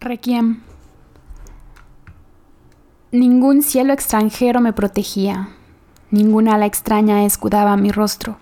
[0.00, 0.60] Requiem.
[3.10, 5.48] Ningún cielo extranjero me protegía,
[6.12, 8.38] ninguna ala extraña escudaba mi rostro.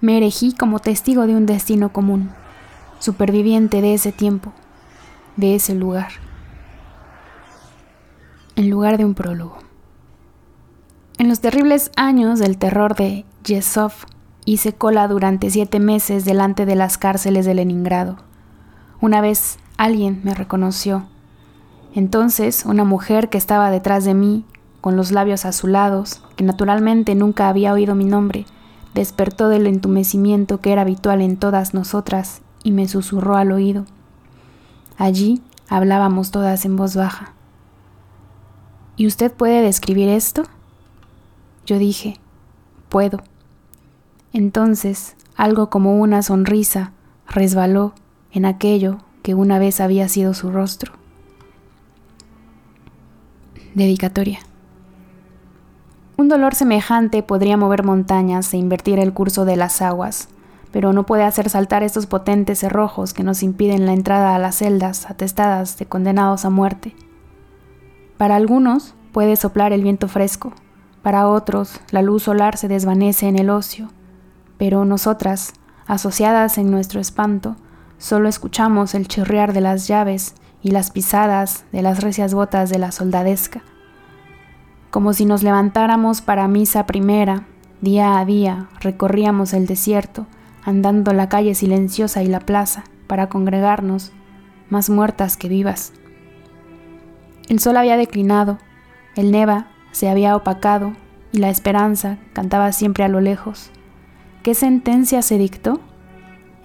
[0.00, 2.30] Me erigí como testigo de un destino común,
[2.98, 4.52] superviviente de ese tiempo,
[5.36, 6.08] de ese lugar,
[8.56, 9.58] en lugar de un prólogo.
[11.18, 13.92] En los terribles años del terror de Yesov,
[14.44, 18.27] hice cola durante siete meses delante de las cárceles de Leningrado.
[19.00, 21.06] Una vez alguien me reconoció
[21.94, 24.44] entonces una mujer que estaba detrás de mí,
[24.80, 28.46] con los labios azulados, que naturalmente nunca había oído mi nombre,
[28.94, 33.84] despertó del entumecimiento que era habitual en todas nosotras y me susurró al oído.
[34.96, 37.32] Allí hablábamos todas en voz baja.
[38.96, 40.42] ¿Y usted puede describir esto?
[41.66, 42.18] Yo dije,
[42.88, 43.22] puedo.
[44.32, 46.92] Entonces, algo como una sonrisa
[47.26, 47.94] resbaló
[48.32, 50.92] en aquello que una vez había sido su rostro.
[53.74, 54.40] Dedicatoria.
[56.16, 60.28] Un dolor semejante podría mover montañas e invertir el curso de las aguas,
[60.72, 64.56] pero no puede hacer saltar estos potentes cerrojos que nos impiden la entrada a las
[64.56, 66.94] celdas atestadas de condenados a muerte.
[68.16, 70.52] Para algunos puede soplar el viento fresco,
[71.02, 73.88] para otros la luz solar se desvanece en el ocio,
[74.58, 75.52] pero nosotras,
[75.86, 77.56] asociadas en nuestro espanto,
[77.98, 82.78] solo escuchamos el chirriar de las llaves y las pisadas de las recias botas de
[82.78, 83.62] la soldadesca.
[84.90, 87.44] Como si nos levantáramos para misa primera,
[87.80, 90.26] día a día recorríamos el desierto,
[90.64, 94.12] andando la calle silenciosa y la plaza para congregarnos,
[94.70, 95.92] más muertas que vivas.
[97.48, 98.58] El sol había declinado,
[99.16, 100.92] el neva se había opacado
[101.32, 103.70] y la esperanza cantaba siempre a lo lejos.
[104.42, 105.80] ¿Qué sentencia se dictó?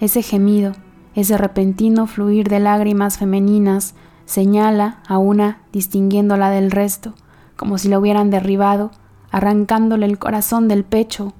[0.00, 0.74] Ese gemido,
[1.14, 3.94] ese repentino fluir de lágrimas femeninas
[4.26, 7.14] señala a una distinguiéndola del resto,
[7.56, 8.90] como si la hubieran derribado,
[9.30, 11.32] arrancándole el corazón del pecho.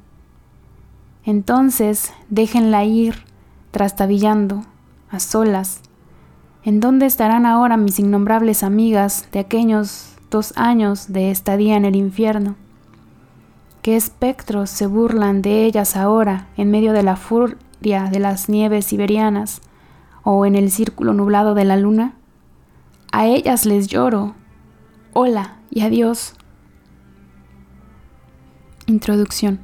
[1.24, 3.24] Entonces déjenla ir,
[3.70, 4.62] trastabillando,
[5.10, 5.80] a solas.
[6.64, 11.96] ¿En dónde estarán ahora mis innombrables amigas de aquellos dos años de estadía en el
[11.96, 12.56] infierno?
[13.82, 17.16] ¿Qué espectros se burlan de ellas ahora en medio de la
[17.84, 19.60] de las nieves siberianas
[20.22, 22.14] o en el círculo nublado de la luna?
[23.12, 24.34] A ellas les lloro.
[25.12, 26.32] Hola y adiós.
[28.86, 29.60] Introducción.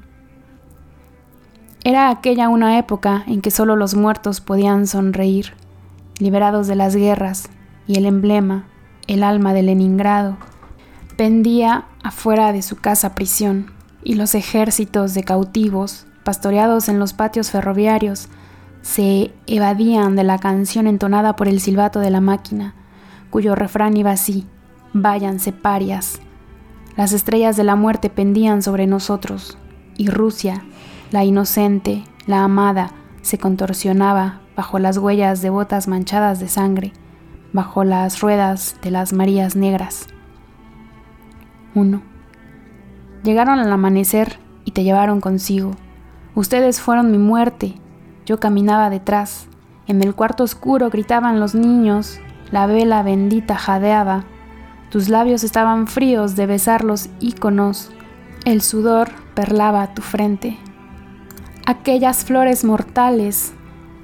[1.82, 5.54] Era aquella una época en que solo los muertos podían sonreír,
[6.18, 7.48] liberados de las guerras,
[7.86, 8.66] y el emblema,
[9.06, 10.36] el alma de Leningrado,
[11.16, 13.72] pendía afuera de su casa prisión,
[14.04, 18.28] y los ejércitos de cautivos pastoreados en los patios ferroviarios,
[18.82, 22.74] se evadían de la canción entonada por el silbato de la máquina,
[23.30, 24.46] cuyo refrán iba así,
[24.92, 26.20] váyanse parias.
[26.96, 29.58] Las estrellas de la muerte pendían sobre nosotros,
[29.96, 30.64] y Rusia,
[31.10, 32.92] la inocente, la amada,
[33.22, 36.92] se contorsionaba bajo las huellas de botas manchadas de sangre,
[37.52, 40.06] bajo las ruedas de las Marías Negras.
[41.74, 42.02] 1.
[43.22, 45.72] Llegaron al amanecer y te llevaron consigo
[46.34, 47.74] Ustedes fueron mi muerte.
[48.26, 49.46] Yo caminaba detrás.
[49.86, 52.20] En el cuarto oscuro gritaban los niños.
[52.50, 54.24] La vela bendita jadeaba.
[54.90, 57.90] Tus labios estaban fríos de besar los íconos.
[58.44, 60.58] El sudor perlaba tu frente.
[61.66, 63.52] Aquellas flores mortales,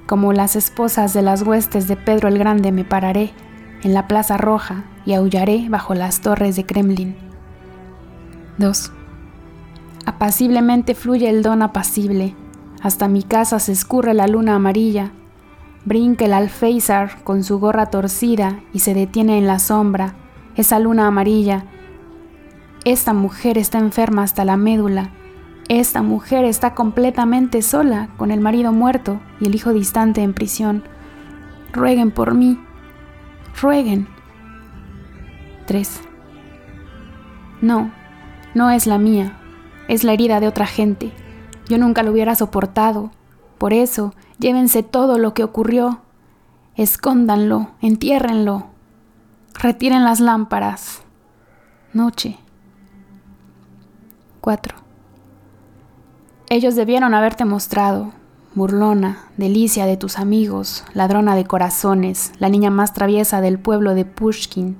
[0.05, 3.33] como las esposas de las huestes de Pedro el Grande, me pararé
[3.83, 7.15] en la Plaza Roja y aullaré bajo las torres de Kremlin.
[8.57, 8.91] 2.
[10.07, 12.33] Apaciblemente fluye el don apacible.
[12.81, 15.11] Hasta mi casa se escurre la luna amarilla.
[15.83, 20.15] Brinca el alféizar con su gorra torcida y se detiene en la sombra.
[20.55, 21.65] Esa luna amarilla.
[22.85, 25.09] Esta mujer está enferma hasta la médula.
[25.67, 30.83] Esta mujer está completamente sola, con el marido muerto y el hijo distante en prisión.
[31.73, 32.57] Rueguen por mí.
[33.61, 34.07] Rueguen.
[35.65, 35.99] 3.
[37.59, 37.91] No,
[38.53, 39.37] no es la mía,
[39.87, 41.11] es la herida de otra gente.
[41.69, 43.11] Yo nunca lo hubiera soportado.
[43.57, 46.01] Por eso, llévense todo lo que ocurrió.
[46.75, 48.67] Escóndanlo, entiérrenlo.
[49.53, 51.01] Retiren las lámparas.
[51.93, 52.37] Noche.
[54.41, 54.75] 4.
[56.49, 58.13] Ellos debieron haberte mostrado,
[58.55, 64.05] burlona, delicia de tus amigos, ladrona de corazones, la niña más traviesa del pueblo de
[64.05, 64.77] Pushkin.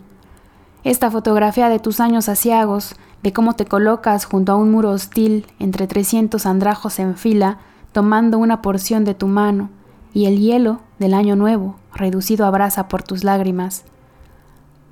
[0.87, 5.45] Esta fotografía de tus años asiagos, de cómo te colocas junto a un muro hostil
[5.59, 7.57] entre 300 andrajos en fila,
[7.91, 9.69] tomando una porción de tu mano,
[10.13, 13.83] y el hielo del año nuevo, reducido a brasa por tus lágrimas.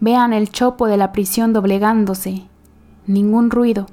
[0.01, 2.43] Vean el chopo de la prisión doblegándose.
[3.07, 3.85] Ningún ruido,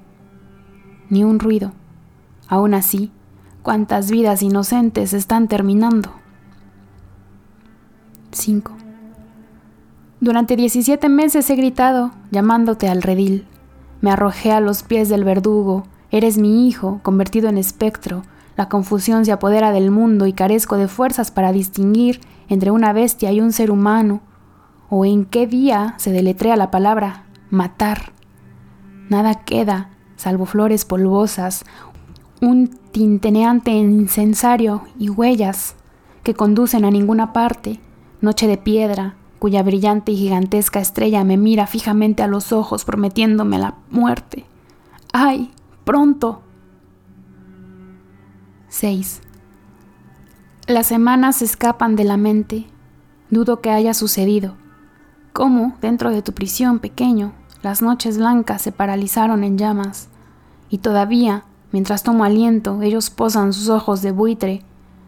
[1.09, 1.71] ni un ruido.
[2.49, 3.13] Aún así,
[3.63, 6.11] cuántas vidas inocentes están terminando.
[8.33, 8.82] 5.
[10.23, 13.45] Durante 17 meses he gritado, llamándote al redil.
[14.01, 15.83] Me arrojé a los pies del verdugo.
[16.13, 18.23] Eres mi hijo, convertido en espectro.
[18.57, 23.33] La confusión se apodera del mundo y carezco de fuerzas para distinguir entre una bestia
[23.33, 24.21] y un ser humano.
[24.89, 28.13] ¿O en qué día se deletrea la palabra matar?
[29.09, 31.65] Nada queda, salvo flores polvosas,
[32.41, 35.75] un tinteneante incensario y huellas
[36.23, 37.81] que conducen a ninguna parte,
[38.21, 43.59] noche de piedra, cuya brillante y gigantesca estrella me mira fijamente a los ojos prometiéndome
[43.59, 44.47] la muerte.
[45.13, 45.51] ¡Ay!
[45.83, 46.43] ¡Pronto!
[48.69, 49.21] 6.
[50.69, 52.67] Las semanas se escapan de la mente.
[53.31, 54.55] Dudo que haya sucedido.
[55.33, 60.09] ¿Cómo, dentro de tu prisión pequeño, las noches blancas se paralizaron en llamas?
[60.71, 64.63] Y todavía, mientras tomo aliento, ellos posan sus ojos de buitre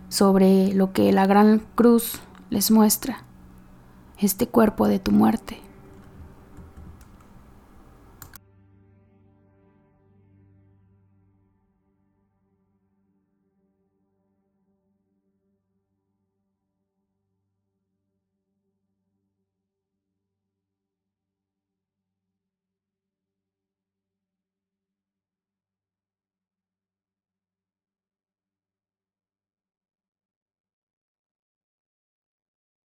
[0.08, 2.18] sobre lo que la gran cruz
[2.50, 3.23] les muestra,
[4.18, 5.63] este cuerpo de tu muerte.